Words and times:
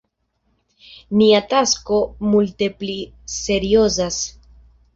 Nia 1.19 1.41
tasko 1.51 1.99
multe 2.33 2.71
pli 2.81 2.99
seriozas! 3.37 4.21